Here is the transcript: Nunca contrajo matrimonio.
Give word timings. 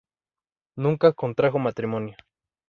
Nunca 0.77 1.13
contrajo 1.13 1.59
matrimonio. 1.59 2.15